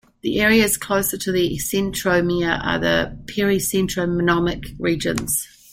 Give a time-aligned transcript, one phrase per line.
[0.23, 5.47] The areas closer to the centromere are the pericentronomic regions.